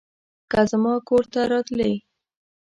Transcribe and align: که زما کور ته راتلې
که 0.51 0.59
زما 0.71 0.93
کور 1.07 1.23
ته 1.33 1.41
راتلې 1.51 1.93